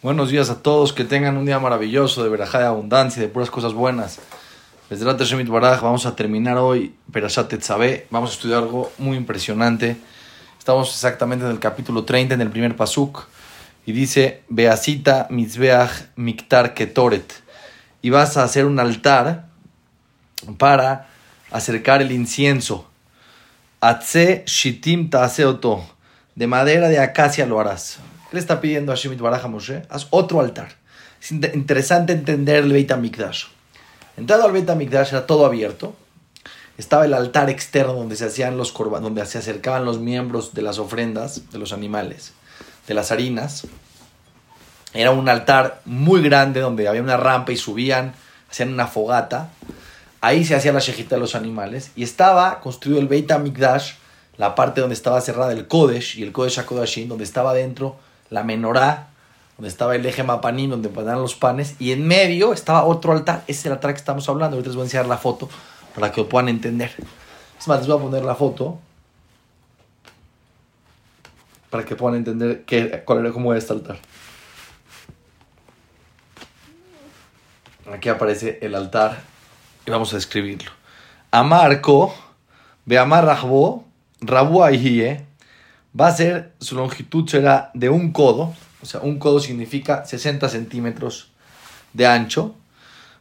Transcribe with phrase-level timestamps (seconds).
[0.00, 3.50] Buenos días a todos, que tengan un día maravilloso de verajá de abundancia, de puras
[3.50, 4.20] cosas buenas.
[4.88, 8.06] Desde la Shemit vamos a terminar hoy Perashat Tetzabé.
[8.08, 9.96] Vamos a estudiar algo muy impresionante.
[10.56, 13.26] Estamos exactamente en el capítulo 30, en el primer pasuk.
[13.86, 17.32] Y dice, Beasita mitzbeach miktar ketoret.
[18.00, 19.48] Y vas a hacer un altar
[20.58, 21.08] para
[21.50, 22.88] acercar el incienso.
[23.80, 25.82] Atze shitim ta'aseoto.
[26.36, 27.98] De madera de acacia lo harás.
[28.30, 29.82] ¿Qué le está pidiendo a Shemit Baraj a Moshe?
[29.88, 30.68] Haz otro altar.
[31.20, 33.44] Es interesante entender el Beit HaMikdash.
[34.18, 35.96] Entrado al Beit HaMikdash era todo abierto.
[36.76, 40.78] Estaba el altar externo donde se hacían los donde se acercaban los miembros de las
[40.78, 42.32] ofrendas de los animales,
[42.86, 43.66] de las harinas.
[44.92, 48.12] Era un altar muy grande donde había una rampa y subían,
[48.50, 49.48] hacían una fogata.
[50.20, 51.92] Ahí se hacía la shejita de los animales.
[51.96, 53.92] Y estaba construido el Beit HaMikdash,
[54.36, 57.96] la parte donde estaba cerrada el Kodesh y el Kodesh HaKodashim, donde estaba dentro
[58.30, 59.08] la menorá,
[59.56, 63.42] donde estaba el eje mapanín, donde ponían los panes, y en medio estaba otro altar.
[63.46, 64.56] Ese es el altar que estamos hablando.
[64.56, 65.48] Ahorita les voy a enseñar la foto
[65.94, 66.92] para que lo puedan entender.
[67.58, 68.78] Es más, les voy a poner la foto
[71.70, 73.98] para que puedan entender qué, cuál era, cómo era este altar.
[77.92, 79.18] Aquí aparece el altar
[79.86, 80.70] y vamos a describirlo.
[81.30, 82.14] Amarco,
[82.84, 83.84] Beamar Rahbo,
[84.20, 85.26] Rabu Ahie,
[85.98, 90.48] va a ser, su longitud será de un codo, o sea, un codo significa 60
[90.48, 91.30] centímetros
[91.92, 92.54] de ancho,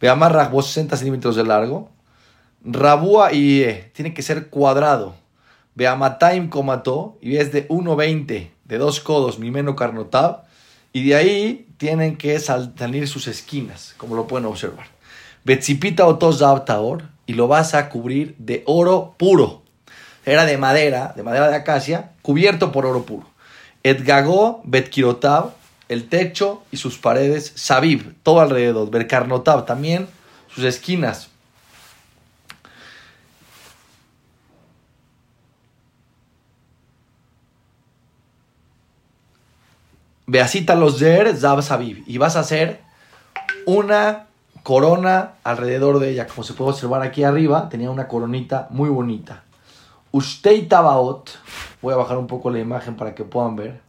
[0.00, 1.90] Beamar Rahbo 60 centímetros de largo,
[2.64, 5.14] Rabua y tiene que ser cuadrado,
[5.74, 10.44] Beamataim comató, y es de 1,20 de dos codos, Mimeno Carnotab,
[10.92, 14.86] y de ahí tienen que salir sus esquinas, como lo pueden observar.
[15.44, 19.61] Betzipita otos taor, y lo vas a cubrir de oro puro
[20.24, 23.26] era de madera, de madera de acacia, cubierto por oro puro.
[23.82, 25.50] Edgagó Betkirotab,
[25.88, 30.08] el techo y sus paredes, Sabib, todo alrededor, Berkarnotab, también
[30.54, 31.28] sus esquinas.
[40.26, 42.04] Beasita los der Zab Sabib.
[42.06, 42.80] Y vas a hacer
[43.66, 44.28] una
[44.62, 46.26] corona alrededor de ella.
[46.26, 49.42] Como se puede observar aquí arriba, tenía una coronita muy bonita.
[50.12, 51.30] Ustei Tabaot,
[51.80, 53.80] voy a bajar un poco la imagen para que puedan ver,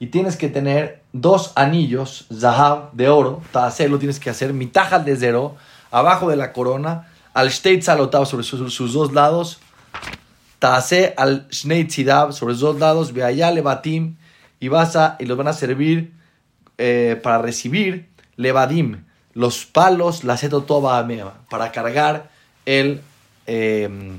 [0.00, 3.40] y tienes que tener dos anillos, Zahab, de oro,
[3.88, 5.54] lo tienes que hacer, mitajal de cero,
[5.92, 9.60] abajo de la corona, al Shteit Salotab sobre sus, dos lados,
[10.58, 14.16] Taase al Shnei Tzidab sobre sus dos lados, allá Levatim,
[14.58, 16.12] y vas a, y los van a servir
[16.78, 21.06] eh, para recibir Levadim, los palos, la Setotoba
[21.48, 22.30] para cargar
[22.66, 23.00] el.
[23.46, 24.18] Eh,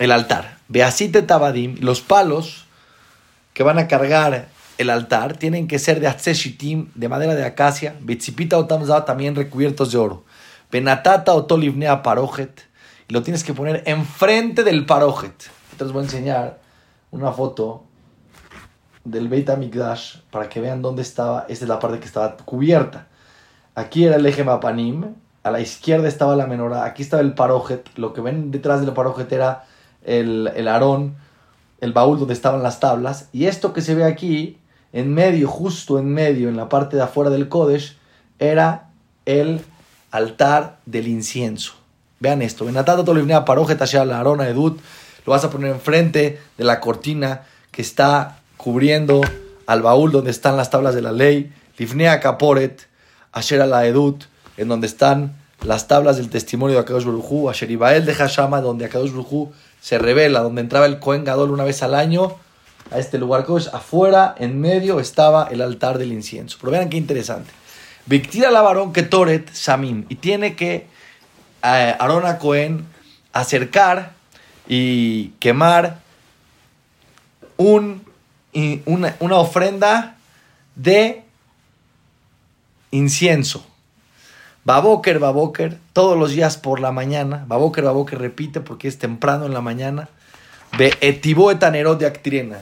[0.00, 0.56] el altar.
[0.68, 2.64] Beasite tabadim, los palos
[3.52, 7.94] que van a cargar el altar tienen que ser de atzeshitim, de madera de acacia,
[8.00, 10.24] bitzipita o también recubiertos de oro.
[10.72, 12.62] Benatata o tolivnea parojet,
[13.08, 15.50] y lo tienes que poner enfrente del parojet.
[15.72, 16.60] Entonces voy a enseñar
[17.10, 17.84] una foto
[19.04, 21.44] del Beit HaMikdash para que vean dónde estaba.
[21.48, 23.08] Esta es la parte que estaba cubierta.
[23.74, 27.86] Aquí era el eje Mapanim, a la izquierda estaba la menorá, aquí estaba el parojet.
[27.96, 29.66] Lo que ven detrás del parojet era
[30.04, 31.16] el, el arón,
[31.80, 33.28] el baúl donde estaban las tablas.
[33.32, 34.58] Y esto que se ve aquí,
[34.92, 37.96] en medio, justo en medio, en la parte de afuera del Kodesh,
[38.38, 38.90] era
[39.26, 39.60] el
[40.10, 41.74] altar del incienso.
[42.18, 42.66] Vean esto.
[42.68, 44.80] Arona edut.
[45.26, 49.20] Lo vas a poner enfrente de la cortina que está cubriendo
[49.66, 51.52] al baúl donde están las tablas de la ley.
[51.78, 52.88] Livnea caporet,
[53.32, 54.24] asher la edut,
[54.56, 58.84] en donde están las tablas del testimonio de Akadosh Baruj Asher Ibael de Hashama, donde
[58.84, 62.36] Akadosh Baruj se revela, donde entraba el Cohen Gadol una vez al año
[62.90, 63.46] a este lugar.
[63.72, 66.58] Afuera, en medio, estaba el altar del incienso.
[66.60, 67.50] Pero vean qué interesante.
[68.06, 70.04] Victira la varón que Toret Samim.
[70.08, 70.86] Y tiene que
[71.62, 72.86] eh, Arona Cohen
[73.32, 74.12] acercar
[74.68, 76.00] y quemar
[77.56, 78.02] un,
[78.86, 80.16] una, una ofrenda
[80.74, 81.24] de
[82.90, 83.66] incienso.
[84.64, 87.44] Baboker, Baboker, todos los días por la mañana.
[87.48, 90.08] Baboker, Baboker repite porque es temprano en la mañana.
[90.76, 92.58] Ve etibo etanerot de actriena.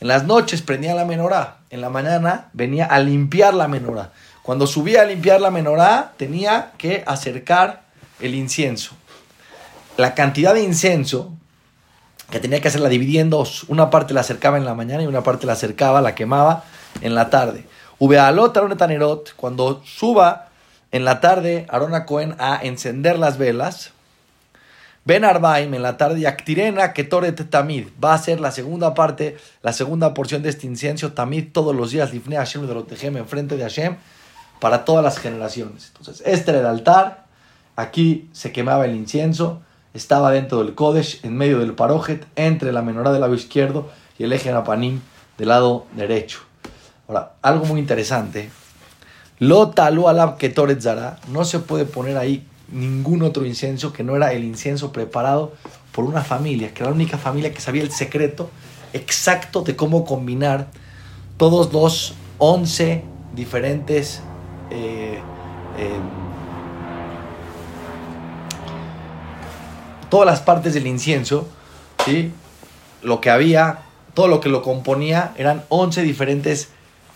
[0.00, 1.58] En las noches prendía la menorá.
[1.70, 4.12] En la mañana venía a limpiar la menorá.
[4.42, 7.82] Cuando subía a limpiar la menorá, tenía que acercar
[8.18, 8.96] el incienso.
[9.96, 11.32] La cantidad de incienso
[12.30, 15.46] que tenía que hacerla dividiendo, una parte la acercaba en la mañana y una parte
[15.46, 16.64] la acercaba, la quemaba
[17.02, 17.66] en la tarde.
[17.98, 20.48] Ubealot tanerot, cuando suba
[20.92, 23.92] en la tarde, Arona Cohen a encender las velas.
[25.04, 27.88] Ben Arbaim en la tarde y Actirena Ketoret Tamid.
[28.02, 31.90] Va a ser la segunda parte, la segunda porción de este incienso Tamid todos los
[31.90, 32.12] días.
[32.12, 33.96] Lifne Hashem de Lotejem enfrente de Hashem
[34.60, 35.88] para todas las generaciones.
[35.88, 37.24] Entonces, este era el altar.
[37.74, 39.62] Aquí se quemaba el incienso.
[39.94, 44.24] Estaba dentro del Kodesh, en medio del Parojet, entre la menorá del lado izquierdo y
[44.24, 45.00] el eje Napanim
[45.36, 46.40] del lado derecho.
[47.08, 48.50] Ahora, algo muy interesante.
[49.42, 51.18] Lo talu alab ketoret zara.
[51.26, 55.52] No se puede poner ahí ningún otro incienso que no era el incienso preparado
[55.90, 58.50] por una familia, que era la única familia que sabía el secreto
[58.92, 60.68] exacto de cómo combinar
[61.38, 63.02] todos los 11
[63.34, 64.22] diferentes
[64.70, 65.18] eh,
[65.76, 66.00] eh,
[70.08, 71.48] todas las partes del incienso,
[72.04, 72.30] ¿sí?
[73.02, 73.80] lo que había,
[74.14, 76.68] todo lo que lo componía, eran 11 diferentes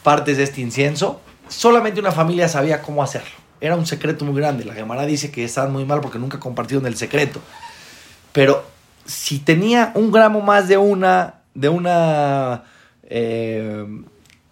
[0.03, 1.21] partes de este incienso.
[1.49, 4.65] Solamente una familia sabía cómo hacerlo era un secreto muy grande.
[4.65, 7.41] La Gemara dice que estaban muy mal porque nunca compartieron el secreto.
[8.33, 8.65] Pero
[9.05, 12.65] si tenía un gramo más de una, de una,
[13.05, 13.87] eh,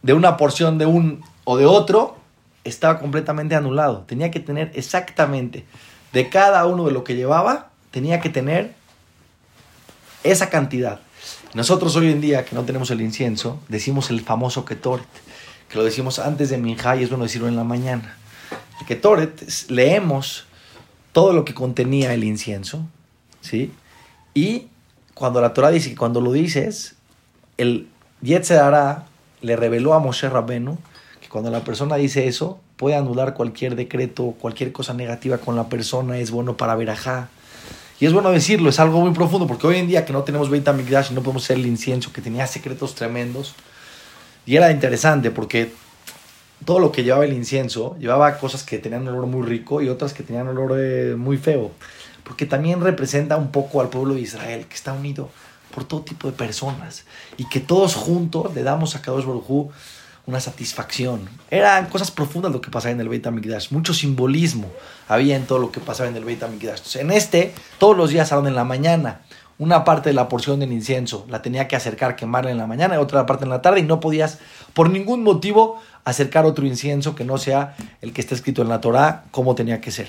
[0.03, 2.17] de una porción de un o de otro,
[2.65, 4.05] estaba completamente anulado.
[4.07, 5.65] Tenía que tener exactamente
[6.13, 8.73] de cada uno de lo que llevaba, tenía que tener
[10.23, 11.01] esa cantidad.
[11.53, 15.07] Nosotros hoy en día que no tenemos el incienso, decimos el famoso ketoret,
[15.79, 18.17] lo decimos antes de minjá y es bueno decirlo en la mañana
[18.87, 20.45] que Toret leemos
[21.13, 22.87] todo lo que contenía el incienso,
[23.41, 23.73] ¿sí?
[24.35, 24.67] Y
[25.15, 26.95] cuando la Torah dice que cuando lo dices,
[27.57, 27.89] el
[28.21, 29.07] Yetzerara
[29.41, 30.79] le reveló a Moshe Rabbenu
[31.21, 35.69] que cuando la persona dice eso, puede anular cualquier decreto, cualquier cosa negativa con la
[35.69, 37.29] persona, es bueno para verajá.
[38.01, 40.51] Y es bueno decirlo, es algo muy profundo, porque hoy en día que no tenemos
[40.51, 43.55] Beit HaMikdash y no podemos hacer el incienso, que tenía secretos tremendos,
[44.47, 45.73] y era interesante porque
[46.65, 50.15] todo lo que llevaba el incienso, llevaba cosas que tenían olor muy rico y otras
[50.15, 51.73] que tenían olor eh, muy feo,
[52.25, 55.31] porque también representa un poco al pueblo de Israel, que está unido
[55.75, 57.05] por todo tipo de personas
[57.37, 59.73] y que todos juntos le damos a Kadosh Baruj
[60.27, 61.29] una satisfacción.
[61.51, 64.71] Eran cosas profundas lo que pasaba en el Beit HaMikdash, mucho simbolismo
[65.07, 66.97] había en todo lo que pasaba en el Beit HaMikdash.
[66.97, 69.21] en este, todos los días, en la mañana,
[69.59, 72.97] una parte de la porción del incienso la tenía que acercar, quemarla en la mañana,
[72.97, 74.39] y otra parte en la tarde, y no podías
[74.73, 78.81] por ningún motivo acercar otro incienso que no sea el que está escrito en la
[78.81, 80.09] Torah, como tenía que ser.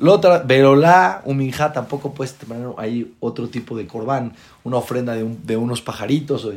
[0.00, 4.32] La minja tampoco puedes tener ahí otro tipo de corbán,
[4.64, 6.48] una ofrenda de, unos pajaritos.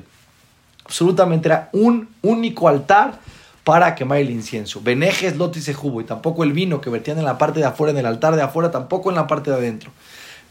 [0.86, 3.20] absolutamente era un único altar
[3.64, 4.80] para quemar el incienso.
[4.82, 7.92] Benejes, lotis y jubo, y tampoco el vino que vertían en la parte de afuera,
[7.92, 9.92] en el altar de afuera, tampoco en la parte de adentro.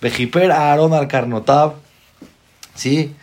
[0.04, 1.76] Vejiper Aarón al Carnotab,
[2.74, 3.16] ¿sí?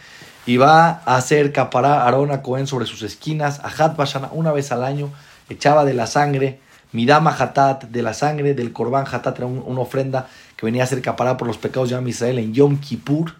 [0.47, 4.51] y va a hacer capará Aarón a Cohen sobre sus esquinas, a Hat Bashana una
[4.51, 5.11] vez al año,
[5.47, 6.59] echaba de la sangre,
[6.91, 11.03] Midama Hatat, de la sangre del Corban Hatat, era una ofrenda que venía a ser
[11.03, 13.35] capará por los pecados de Israel en Yom Kippur.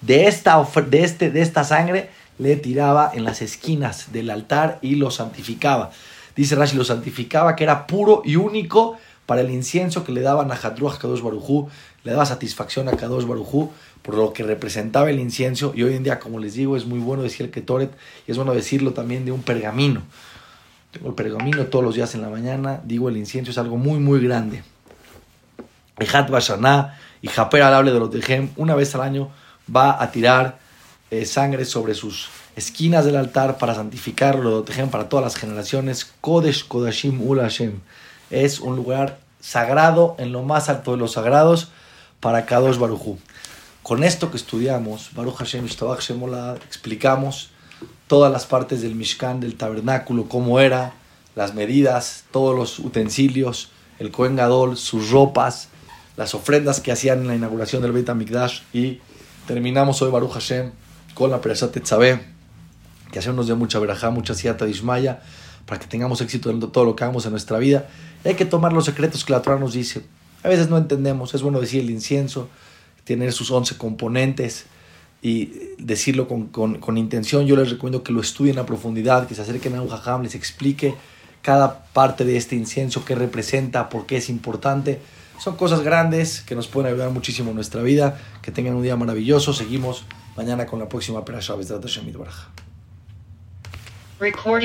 [0.00, 4.94] De esta, de, este, de esta sangre le tiraba en las esquinas del altar y
[4.94, 5.90] lo santificaba.
[6.36, 10.50] Dice Rashi, lo santificaba que era puro y único para el incienso que le daban
[10.52, 11.68] a Hadruach Kadosh Barujú,
[12.02, 13.70] le daba satisfacción a Kadosh Barujú
[14.02, 15.72] por lo que representaba el incienso.
[15.74, 17.90] Y hoy en día, como les digo, es muy bueno decir el Ketoret
[18.26, 20.02] y es bueno decirlo también de un pergamino.
[20.90, 23.98] Tengo el pergamino todos los días en la mañana, digo el incienso es algo muy,
[23.98, 24.62] muy grande.
[25.98, 29.30] Ejat Bashaná y Japer Alable de los Tejem, una vez al año
[29.74, 30.58] va a tirar
[31.10, 36.12] eh, sangre sobre sus esquinas del altar para santificarlo, de para todas las generaciones.
[36.20, 37.80] Kodesh Kodashim Ul Hashem.
[38.34, 41.68] Es un lugar sagrado en lo más alto de los sagrados
[42.18, 43.16] para Kadosh Barujú.
[43.84, 47.50] Con esto que estudiamos, Baruch Hashem Shemola, explicamos
[48.08, 50.94] todas las partes del Mishkan, del tabernáculo, cómo era,
[51.36, 55.68] las medidas, todos los utensilios, el Kohen Gadol, sus ropas,
[56.16, 59.00] las ofrendas que hacían en la inauguración del Beit HaMikdash y
[59.46, 60.72] terminamos hoy Baruch Hashem
[61.14, 62.20] con la Perashat Tetzabeh,
[63.12, 64.72] que hacemos de mucha verajá, mucha siata de
[65.66, 67.88] para que tengamos éxito en todo lo que hagamos en nuestra vida.
[68.24, 70.02] hay que tomar los secretos que la Torah nos dice.
[70.42, 72.48] A veces no entendemos, es bueno decir el incienso,
[73.04, 74.66] tener sus 11 componentes
[75.22, 77.46] y decirlo con, con, intención.
[77.46, 80.34] Yo les recomiendo que lo estudien a profundidad, que se acerquen a un jajam, les
[80.34, 80.94] explique
[81.40, 85.00] cada parte de este incienso, qué representa, por qué es importante.
[85.38, 88.18] Son cosas grandes que nos pueden ayudar muchísimo en nuestra vida.
[88.40, 89.52] Que tengan un día maravilloso.
[89.52, 90.04] Seguimos
[90.36, 91.54] mañana con la próxima Perasha
[94.20, 94.62] Recording